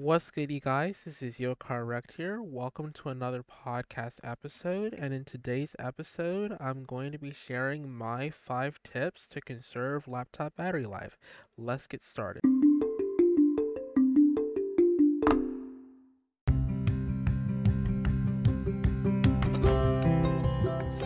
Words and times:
What's 0.00 0.30
good, 0.30 0.52
you 0.52 0.60
guys? 0.60 1.02
This 1.04 1.22
is 1.22 1.40
Yo 1.40 1.56
Car 1.56 1.84
Wrecked 1.84 2.12
here. 2.12 2.40
Welcome 2.40 2.92
to 2.92 3.08
another 3.08 3.42
podcast 3.42 4.20
episode. 4.22 4.94
And 4.94 5.12
in 5.12 5.24
today's 5.24 5.74
episode, 5.80 6.56
I'm 6.60 6.84
going 6.84 7.10
to 7.10 7.18
be 7.18 7.32
sharing 7.32 7.90
my 7.90 8.30
five 8.30 8.80
tips 8.84 9.26
to 9.26 9.40
conserve 9.40 10.06
laptop 10.06 10.54
battery 10.54 10.86
life. 10.86 11.18
Let's 11.56 11.88
get 11.88 12.04
started. 12.04 12.42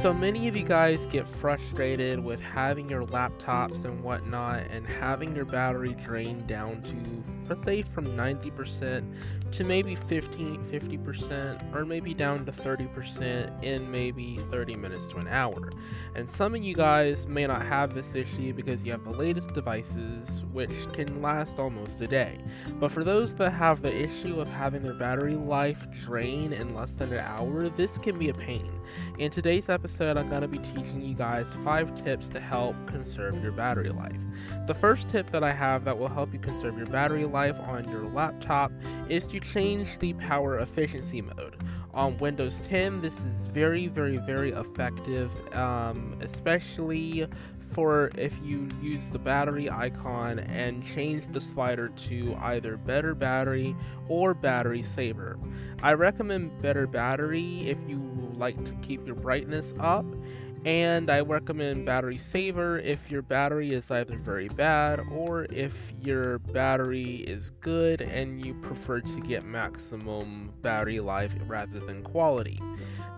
So 0.02 0.12
many 0.12 0.48
of 0.48 0.56
you 0.56 0.64
guys 0.64 1.06
get 1.06 1.26
frustrated 1.26 2.18
with 2.22 2.40
having 2.40 2.90
your 2.90 3.06
laptops 3.06 3.84
and 3.84 4.02
whatnot 4.02 4.64
and 4.70 4.86
having 4.86 5.34
your 5.34 5.44
battery 5.46 5.94
drained 5.94 6.46
down 6.46 6.82
to, 6.82 7.41
let's 7.52 7.64
say, 7.64 7.82
from 7.82 8.06
90% 8.16 9.04
to 9.52 9.64
maybe 9.64 9.94
15, 9.94 10.64
50%, 10.64 11.74
or 11.74 11.84
maybe 11.84 12.14
down 12.14 12.46
to 12.46 12.50
30% 12.50 13.62
in 13.62 13.90
maybe 13.90 14.38
30 14.50 14.74
minutes 14.76 15.06
to 15.08 15.18
an 15.18 15.28
hour. 15.28 15.70
And 16.14 16.26
some 16.26 16.54
of 16.54 16.62
you 16.62 16.74
guys 16.74 17.26
may 17.26 17.46
not 17.46 17.60
have 17.66 17.92
this 17.92 18.14
issue 18.14 18.54
because 18.54 18.82
you 18.84 18.92
have 18.92 19.04
the 19.04 19.14
latest 19.14 19.52
devices, 19.52 20.44
which 20.52 20.90
can 20.94 21.20
last 21.20 21.58
almost 21.58 22.00
a 22.00 22.06
day. 22.06 22.38
But 22.80 22.90
for 22.90 23.04
those 23.04 23.34
that 23.34 23.50
have 23.50 23.82
the 23.82 23.94
issue 23.94 24.40
of 24.40 24.48
having 24.48 24.82
their 24.82 24.94
battery 24.94 25.34
life 25.34 25.84
drain 25.90 26.54
in 26.54 26.74
less 26.74 26.94
than 26.94 27.12
an 27.12 27.18
hour, 27.18 27.68
this 27.68 27.98
can 27.98 28.18
be 28.18 28.30
a 28.30 28.34
pain. 28.34 28.72
In 29.18 29.30
today's 29.30 29.68
episode, 29.68 30.16
I'm 30.16 30.30
going 30.30 30.40
to 30.40 30.48
be 30.48 30.58
teaching 30.58 31.02
you 31.02 31.14
guys 31.14 31.46
5 31.62 32.02
tips 32.02 32.30
to 32.30 32.40
help 32.40 32.74
conserve 32.86 33.42
your 33.42 33.52
battery 33.52 33.90
life. 33.90 34.20
The 34.66 34.74
first 34.74 35.10
tip 35.10 35.30
that 35.32 35.44
I 35.44 35.52
have 35.52 35.84
that 35.84 35.98
will 35.98 36.08
help 36.08 36.32
you 36.32 36.38
conserve 36.38 36.78
your 36.78 36.86
battery 36.86 37.26
life 37.26 37.41
on 37.50 37.88
your 37.88 38.04
laptop 38.04 38.72
is 39.08 39.26
to 39.28 39.40
change 39.40 39.98
the 39.98 40.12
power 40.14 40.58
efficiency 40.58 41.20
mode. 41.20 41.56
On 41.94 42.16
Windows 42.18 42.62
10, 42.68 43.02
this 43.02 43.18
is 43.18 43.48
very, 43.48 43.86
very, 43.86 44.16
very 44.16 44.52
effective, 44.52 45.30
um, 45.54 46.16
especially 46.22 47.26
for 47.72 48.10
if 48.16 48.38
you 48.42 48.68
use 48.80 49.10
the 49.10 49.18
battery 49.18 49.70
icon 49.70 50.38
and 50.38 50.84
change 50.84 51.24
the 51.32 51.40
slider 51.40 51.88
to 51.88 52.34
either 52.40 52.76
better 52.76 53.14
battery 53.14 53.74
or 54.08 54.34
battery 54.34 54.82
saver. 54.82 55.38
I 55.82 55.92
recommend 55.94 56.62
better 56.62 56.86
battery 56.86 57.68
if 57.68 57.78
you 57.86 58.00
like 58.36 58.62
to 58.64 58.74
keep 58.76 59.06
your 59.06 59.16
brightness 59.16 59.74
up 59.78 60.06
and 60.64 61.10
I 61.10 61.20
recommend 61.20 61.86
battery 61.86 62.18
saver 62.18 62.78
if 62.78 63.10
your 63.10 63.22
battery 63.22 63.72
is 63.72 63.90
either 63.90 64.16
very 64.16 64.48
bad 64.48 65.00
or 65.10 65.46
if 65.50 65.92
your 66.00 66.38
battery 66.38 67.16
is 67.16 67.50
good 67.60 68.00
and 68.00 68.44
you 68.44 68.54
prefer 68.54 69.00
to 69.00 69.20
get 69.22 69.44
maximum 69.44 70.52
battery 70.62 71.00
life 71.00 71.34
rather 71.46 71.80
than 71.80 72.02
quality. 72.02 72.60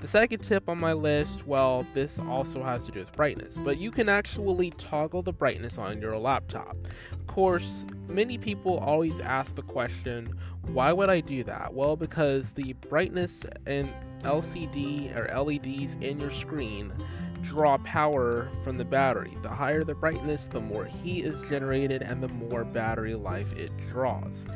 The 0.00 0.06
second 0.08 0.40
tip 0.40 0.68
on 0.68 0.78
my 0.78 0.92
list, 0.92 1.46
well, 1.46 1.86
this 1.94 2.18
also 2.18 2.62
has 2.62 2.84
to 2.86 2.92
do 2.92 2.98
with 2.98 3.12
brightness, 3.12 3.56
but 3.56 3.78
you 3.78 3.90
can 3.90 4.08
actually 4.08 4.70
toggle 4.72 5.22
the 5.22 5.32
brightness 5.32 5.78
on 5.78 6.00
your 6.00 6.18
laptop. 6.18 6.76
Of 7.12 7.26
course, 7.26 7.86
many 8.08 8.36
people 8.38 8.78
always 8.78 9.20
ask 9.20 9.54
the 9.54 9.62
question, 9.62 10.34
why 10.66 10.92
would 10.92 11.10
I 11.10 11.20
do 11.20 11.44
that? 11.44 11.72
Well, 11.72 11.96
because 11.96 12.52
the 12.52 12.72
brightness 12.88 13.44
and 13.66 13.90
LCD 14.22 15.14
or 15.16 15.42
LEDs 15.42 15.94
in 15.96 16.20
your 16.20 16.30
screen 16.30 16.92
draw 17.44 17.78
power 17.78 18.48
from 18.62 18.78
the 18.78 18.84
battery. 18.84 19.36
The 19.42 19.48
higher 19.48 19.84
the 19.84 19.94
brightness, 19.94 20.48
the 20.48 20.60
more 20.60 20.86
heat 20.86 21.24
is 21.24 21.48
generated 21.48 22.02
and 22.02 22.22
the 22.22 22.32
more 22.34 22.64
battery 22.64 23.14
life 23.14 23.52
it 23.52 23.70
draws. 23.90 24.46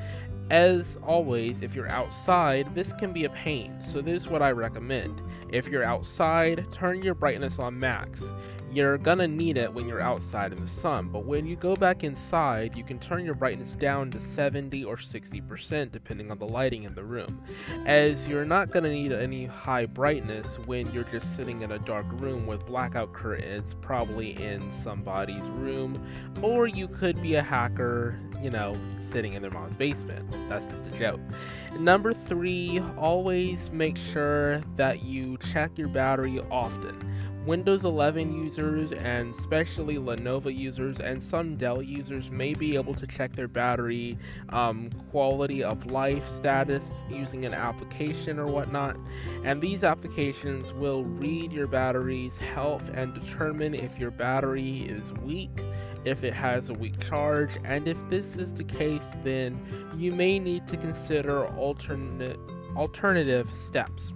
As 0.50 0.97
always, 1.06 1.61
if 1.61 1.75
you're 1.75 1.91
outside, 1.91 2.75
this 2.75 2.92
can 2.94 3.12
be 3.12 3.25
a 3.25 3.31
pain, 3.31 3.77
so 3.83 4.00
this 4.00 4.22
is 4.22 4.28
what 4.28 4.41
I 4.41 4.50
recommend. 4.53 5.20
If 5.50 5.69
you're 5.69 5.84
outside, 5.84 6.66
turn 6.72 7.03
your 7.03 7.14
brightness 7.14 7.59
on 7.59 7.78
max. 7.78 8.33
You're 8.71 8.99
gonna 8.99 9.27
need 9.27 9.56
it 9.56 9.73
when 9.73 9.89
you're 9.89 10.03
outside 10.03 10.53
in 10.53 10.61
the 10.61 10.67
sun, 10.67 11.09
but 11.09 11.25
when 11.25 11.47
you 11.47 11.56
go 11.56 11.75
back 11.75 12.05
inside, 12.05 12.77
you 12.77 12.84
can 12.84 12.99
turn 12.99 13.25
your 13.25 13.34
brightness 13.34 13.73
down 13.73 14.11
to 14.11 14.21
70 14.21 14.84
or 14.84 14.97
60% 14.97 15.91
depending 15.91 16.31
on 16.31 16.39
the 16.39 16.47
lighting 16.47 16.84
in 16.84 16.95
the 16.95 17.03
room, 17.03 17.43
as 17.87 18.28
you're 18.28 18.45
not 18.45 18.71
gonna 18.71 18.91
need 18.91 19.11
any 19.11 19.47
high 19.47 19.87
brightness 19.87 20.59
when 20.67 20.91
you're 20.93 21.05
just 21.05 21.34
sitting 21.34 21.62
in 21.62 21.73
a 21.73 21.78
dark 21.78 22.05
room 22.21 22.47
with 22.47 22.67
blackout 22.67 23.15
curtains, 23.15 23.75
probably 23.81 24.33
in 24.43 24.71
somebody's 24.71 25.49
room, 25.51 26.07
or 26.43 26.67
you 26.67 26.89
could 26.89 27.23
be 27.23 27.37
a 27.37 27.43
hacker, 27.43 28.21
you 28.43 28.51
know, 28.51 28.77
sitting 29.11 29.33
in 29.33 29.41
their 29.41 29.51
mom's 29.51 29.77
basement. 29.77 30.31
That's 30.51 30.67
just 30.67 30.84
a 30.84 30.91
joke. 30.91 31.21
Number 31.81 32.12
three, 32.12 32.83
always 32.99 33.71
make 33.73 33.97
sure 33.97 34.61
that 34.77 35.03
you 35.03 35.39
check 35.39 35.78
your 35.78 35.89
battery 35.89 36.41
often. 36.51 36.97
Windows 37.48 37.86
11 37.86 38.44
users 38.44 38.92
and 38.92 39.34
especially 39.34 39.97
Lenovo 39.97 40.54
users 40.54 41.00
and 41.00 41.22
some 41.22 41.56
Dell 41.56 41.81
users 41.81 42.31
may 42.31 42.53
be 42.53 42.75
able 42.76 42.92
to 42.92 43.06
check 43.06 43.34
their 43.34 43.48
battery 43.48 44.19
um, 44.50 44.91
quality 45.10 45.64
of 45.64 45.91
life 45.91 46.28
status 46.28 46.92
using 47.09 47.47
an 47.47 47.54
application 47.54 48.38
or 48.38 48.44
whatnot. 48.44 48.98
And 49.44 49.62
these 49.62 49.82
applications 49.82 50.75
will 50.75 51.04
read 51.04 51.50
your 51.50 51.66
battery's 51.66 52.36
health 52.36 52.91
and 52.92 53.14
determine 53.14 53.72
if 53.72 53.98
your 53.98 54.10
battery 54.10 54.80
is 54.80 55.15
weak 55.15 55.62
if 56.04 56.25
it 56.25 56.34
has 56.34 56.69
a 56.69 56.75
weak 56.75 57.00
charge, 57.00 57.59
and 57.65 57.88
if 57.88 57.98
this 58.09 58.36
is 58.36 58.53
the 58.54 58.65
case, 58.65 59.16
then 59.25 59.59
you 59.97 60.12
may 60.12 60.38
need 60.38 60.66
to 60.69 60.76
consider 60.76 61.47
alternate 61.56 62.38
alternative 62.76 63.53
steps. 63.53 64.12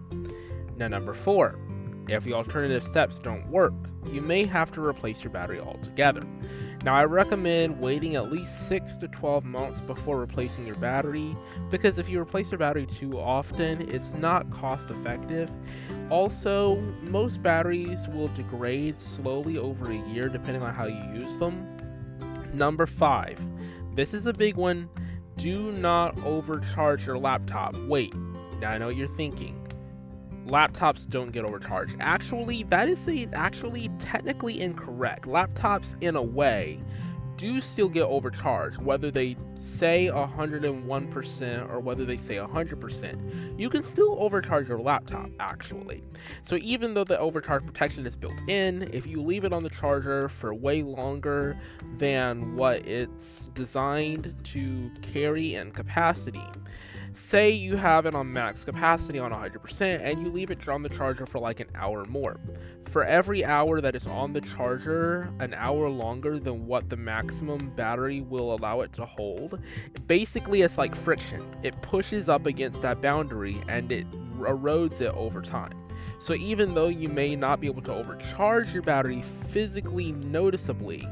Now, 0.76 0.88
number 0.88 1.12
four, 1.12 1.58
if 2.08 2.24
the 2.24 2.32
alternative 2.32 2.82
steps 2.82 3.20
don't 3.20 3.46
work, 3.48 3.72
you 4.10 4.20
may 4.20 4.44
have 4.44 4.72
to 4.72 4.84
replace 4.84 5.22
your 5.22 5.32
battery 5.32 5.60
altogether. 5.60 6.22
Now, 6.84 6.96
I 6.96 7.04
recommend 7.04 7.80
waiting 7.80 8.16
at 8.16 8.32
least 8.32 8.68
6 8.68 8.96
to 8.98 9.08
12 9.08 9.44
months 9.44 9.80
before 9.80 10.18
replacing 10.18 10.66
your 10.66 10.74
battery 10.76 11.36
because 11.70 11.98
if 11.98 12.08
you 12.08 12.20
replace 12.20 12.50
your 12.50 12.58
battery 12.58 12.86
too 12.86 13.18
often, 13.18 13.88
it's 13.88 14.14
not 14.14 14.50
cost 14.50 14.90
effective. 14.90 15.48
Also, 16.10 16.76
most 17.00 17.40
batteries 17.40 18.08
will 18.08 18.28
degrade 18.28 18.98
slowly 18.98 19.58
over 19.58 19.92
a 19.92 20.08
year 20.08 20.28
depending 20.28 20.62
on 20.62 20.74
how 20.74 20.86
you 20.86 21.20
use 21.20 21.38
them. 21.38 21.64
Number 22.52 22.86
5. 22.86 23.46
This 23.94 24.12
is 24.12 24.26
a 24.26 24.32
big 24.32 24.56
one. 24.56 24.90
Do 25.36 25.70
not 25.72 26.18
overcharge 26.24 27.06
your 27.06 27.18
laptop. 27.18 27.76
Wait, 27.86 28.12
now 28.60 28.70
I 28.70 28.78
know 28.78 28.86
what 28.86 28.96
you're 28.96 29.06
thinking 29.06 29.61
laptops 30.46 31.08
don't 31.08 31.32
get 31.32 31.44
overcharged. 31.44 31.96
Actually, 32.00 32.64
that 32.64 32.88
is 32.88 33.08
a, 33.08 33.26
actually 33.32 33.88
technically 33.98 34.60
incorrect. 34.60 35.26
Laptops, 35.26 35.94
in 36.02 36.16
a 36.16 36.22
way, 36.22 36.80
do 37.36 37.60
still 37.60 37.88
get 37.88 38.04
overcharged, 38.04 38.80
whether 38.82 39.10
they 39.10 39.36
say 39.54 40.08
101% 40.12 41.70
or 41.70 41.80
whether 41.80 42.04
they 42.04 42.16
say 42.16 42.36
100%. 42.36 43.58
You 43.58 43.68
can 43.68 43.82
still 43.82 44.16
overcharge 44.20 44.68
your 44.68 44.78
laptop, 44.78 45.28
actually. 45.40 46.04
So 46.42 46.56
even 46.60 46.94
though 46.94 47.04
the 47.04 47.18
overcharge 47.18 47.66
protection 47.66 48.06
is 48.06 48.16
built 48.16 48.40
in, 48.48 48.88
if 48.92 49.06
you 49.06 49.22
leave 49.22 49.44
it 49.44 49.52
on 49.52 49.62
the 49.62 49.70
charger 49.70 50.28
for 50.28 50.54
way 50.54 50.82
longer 50.82 51.58
than 51.96 52.54
what 52.54 52.86
it's 52.86 53.50
designed 53.54 54.34
to 54.44 54.90
carry 55.00 55.54
in 55.54 55.72
capacity, 55.72 56.46
say 57.14 57.50
you 57.50 57.76
have 57.76 58.06
it 58.06 58.14
on 58.14 58.32
max 58.32 58.64
capacity 58.64 59.18
on 59.18 59.32
100% 59.32 60.00
and 60.02 60.22
you 60.22 60.30
leave 60.30 60.50
it 60.50 60.68
on 60.68 60.82
the 60.82 60.88
charger 60.88 61.26
for 61.26 61.38
like 61.38 61.60
an 61.60 61.68
hour 61.74 62.04
more. 62.06 62.38
For 62.90 63.04
every 63.04 63.44
hour 63.44 63.80
that 63.80 63.94
is 63.94 64.06
on 64.06 64.32
the 64.32 64.40
charger, 64.40 65.32
an 65.38 65.54
hour 65.54 65.88
longer 65.88 66.38
than 66.38 66.66
what 66.66 66.88
the 66.88 66.96
maximum 66.96 67.70
battery 67.74 68.20
will 68.20 68.54
allow 68.54 68.80
it 68.80 68.92
to 68.94 69.04
hold, 69.04 69.58
basically 70.06 70.62
it's 70.62 70.78
like 70.78 70.94
friction. 70.94 71.44
It 71.62 71.80
pushes 71.82 72.28
up 72.28 72.46
against 72.46 72.82
that 72.82 73.00
boundary 73.00 73.62
and 73.68 73.90
it 73.92 74.10
erodes 74.38 75.00
it 75.00 75.14
over 75.14 75.40
time. 75.40 75.72
So 76.18 76.34
even 76.34 76.74
though 76.74 76.88
you 76.88 77.08
may 77.08 77.34
not 77.34 77.60
be 77.60 77.66
able 77.66 77.82
to 77.82 77.94
overcharge 77.94 78.72
your 78.72 78.82
battery 78.82 79.22
physically 79.48 80.12
noticeably, 80.12 81.06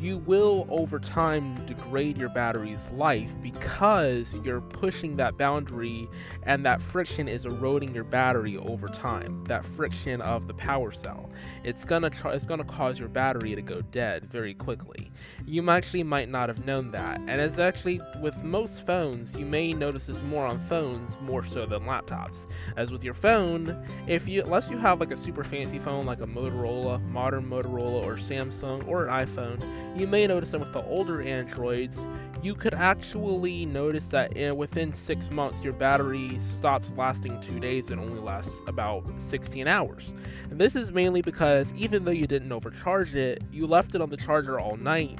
you 0.00 0.18
will 0.18 0.66
over 0.70 0.98
time 0.98 1.54
degrade 1.66 2.16
your 2.16 2.30
battery's 2.30 2.88
life 2.92 3.30
because 3.42 4.38
you're 4.42 4.62
pushing 4.62 5.16
that 5.16 5.36
boundary 5.36 6.08
and 6.44 6.64
that 6.64 6.80
friction 6.80 7.28
is 7.28 7.44
eroding 7.44 7.94
your 7.94 8.04
battery 8.04 8.56
over 8.56 8.88
time 8.88 9.44
that 9.44 9.64
friction 9.64 10.20
of 10.22 10.46
the 10.46 10.54
power 10.54 10.90
cell. 10.90 11.28
It's 11.64 11.84
gonna 11.84 12.08
try, 12.08 12.32
it's 12.32 12.44
gonna 12.44 12.64
cause 12.64 12.98
your 12.98 13.08
battery 13.08 13.54
to 13.54 13.60
go 13.60 13.82
dead 13.82 14.24
very 14.24 14.54
quickly. 14.54 15.10
You 15.44 15.68
actually 15.70 16.02
might 16.02 16.30
not 16.30 16.48
have 16.48 16.64
known 16.64 16.90
that 16.92 17.18
and 17.18 17.40
it's 17.40 17.58
actually 17.58 18.00
with 18.22 18.42
most 18.42 18.86
phones 18.86 19.36
you 19.36 19.44
may 19.44 19.74
notice 19.74 20.06
this 20.06 20.22
more 20.22 20.46
on 20.46 20.58
phones 20.60 21.18
more 21.20 21.44
so 21.44 21.66
than 21.66 21.82
laptops. 21.82 22.46
As 22.76 22.90
with 22.90 23.04
your 23.04 23.14
phone 23.14 23.86
if 24.06 24.26
you 24.26 24.42
unless 24.42 24.70
you 24.70 24.78
have 24.78 24.98
like 24.98 25.10
a 25.10 25.16
super 25.16 25.44
fancy 25.44 25.78
phone 25.78 26.06
like 26.06 26.20
a 26.20 26.26
Motorola 26.26 27.06
modern 27.10 27.44
Motorola 27.44 28.02
or 28.02 28.14
Samsung 28.14 28.86
or 28.88 29.06
an 29.06 29.26
iPhone 29.26 29.60
you 29.96 30.06
may 30.06 30.26
notice 30.26 30.50
that 30.50 30.60
with 30.60 30.72
the 30.72 30.82
older 30.84 31.20
Androids, 31.20 32.06
you 32.42 32.54
could 32.54 32.74
actually 32.74 33.66
notice 33.66 34.08
that 34.08 34.36
in, 34.36 34.56
within 34.56 34.92
six 34.92 35.30
months 35.30 35.62
your 35.62 35.72
battery 35.72 36.38
stops 36.38 36.92
lasting 36.96 37.40
two 37.40 37.60
days 37.60 37.90
and 37.90 38.00
only 38.00 38.20
lasts 38.20 38.62
about 38.66 39.04
16 39.18 39.66
hours. 39.66 40.12
And 40.50 40.58
this 40.58 40.74
is 40.74 40.92
mainly 40.92 41.22
because 41.22 41.72
even 41.74 42.04
though 42.04 42.10
you 42.10 42.26
didn't 42.26 42.52
overcharge 42.52 43.14
it, 43.14 43.42
you 43.52 43.66
left 43.66 43.94
it 43.94 44.00
on 44.00 44.10
the 44.10 44.16
charger 44.16 44.58
all 44.58 44.76
night, 44.76 45.18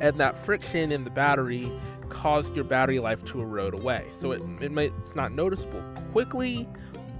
and 0.00 0.18
that 0.18 0.36
friction 0.44 0.92
in 0.92 1.04
the 1.04 1.10
battery 1.10 1.70
caused 2.08 2.54
your 2.54 2.64
battery 2.64 2.98
life 2.98 3.24
to 3.26 3.40
erode 3.40 3.74
away. 3.74 4.06
So 4.10 4.32
it, 4.32 4.42
it 4.60 4.72
may, 4.72 4.86
it's 4.86 5.14
not 5.14 5.32
noticeable 5.32 5.82
quickly, 6.12 6.68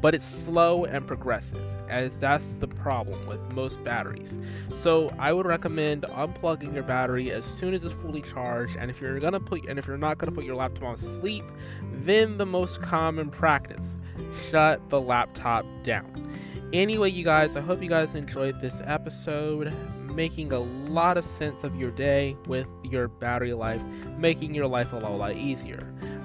but 0.00 0.14
it's 0.14 0.24
slow 0.24 0.84
and 0.84 1.06
progressive, 1.06 1.60
as 1.88 2.20
that's 2.20 2.58
the 2.58 2.68
problem 2.68 3.26
with 3.26 3.40
most 3.52 3.82
batteries. 3.84 4.38
So 4.74 5.12
I 5.18 5.32
would 5.32 5.46
recommend 5.46 6.02
unplugging 6.02 6.74
your 6.74 6.82
battery 6.82 7.30
as 7.30 7.44
soon 7.44 7.74
as 7.74 7.84
it's 7.84 7.92
fully 7.94 8.22
charged, 8.22 8.76
and 8.78 8.90
if 8.90 9.00
you're 9.00 9.18
gonna 9.20 9.40
put 9.40 9.66
and 9.66 9.78
if 9.78 9.86
you're 9.86 9.98
not 9.98 10.18
gonna 10.18 10.32
put 10.32 10.44
your 10.44 10.56
laptop 10.56 10.84
on 10.84 10.96
sleep, 10.96 11.44
then 11.92 12.38
the 12.38 12.46
most 12.46 12.80
common 12.82 13.30
practice, 13.30 13.96
shut 14.32 14.88
the 14.88 15.00
laptop 15.00 15.64
down. 15.82 16.36
Anyway, 16.72 17.10
you 17.10 17.24
guys, 17.24 17.56
I 17.56 17.60
hope 17.62 17.82
you 17.82 17.88
guys 17.88 18.14
enjoyed 18.14 18.60
this 18.60 18.82
episode, 18.84 19.72
making 20.00 20.52
a 20.52 20.58
lot 20.58 21.16
of 21.16 21.24
sense 21.24 21.64
of 21.64 21.74
your 21.76 21.90
day 21.90 22.36
with 22.46 22.66
your 22.84 23.08
battery 23.08 23.54
life, 23.54 23.82
making 24.18 24.54
your 24.54 24.66
life 24.66 24.92
a 24.92 24.96
lot 24.96 25.34
easier. 25.34 25.78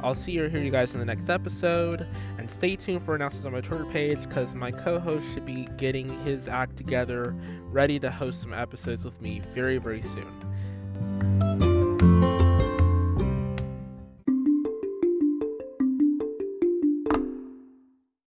I'll 0.04 0.14
see 0.14 0.34
you 0.34 0.50
hear 0.50 0.62
you 0.62 0.70
guys, 0.70 0.94
in 0.94 1.00
the 1.00 1.06
next 1.06 1.30
episode. 1.30 2.06
And 2.38 2.52
stay 2.52 2.76
tuned 2.76 3.04
for 3.04 3.16
announcements 3.16 3.46
on 3.46 3.54
my 3.54 3.62
Twitter 3.62 3.86
page 3.86 4.22
because 4.28 4.54
my 4.54 4.70
co 4.70 5.00
host 5.00 5.34
should 5.34 5.46
be 5.46 5.70
getting 5.78 6.10
his 6.26 6.50
act 6.50 6.76
together, 6.76 7.34
ready 7.72 8.00
to 8.00 8.12
host 8.12 8.42
some 8.42 8.54
episodes 8.54 9.06
with 9.06 9.22
me 9.22 9.42
very, 9.54 9.78
very 9.78 10.02
soon. 10.02 11.33